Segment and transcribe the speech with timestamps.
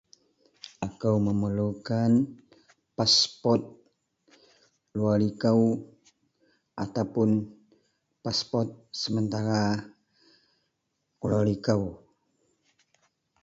[0.85, 2.11] Akou memerlukan
[2.97, 3.61] paspot
[4.95, 5.61] luwer likou
[6.83, 7.29] ataupuun
[8.23, 8.67] paspot
[9.01, 9.61] sementara
[11.27, 11.83] luwer likou